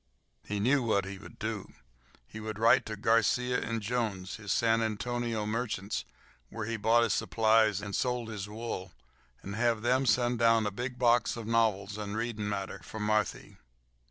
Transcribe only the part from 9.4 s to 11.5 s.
and have them send down a big box of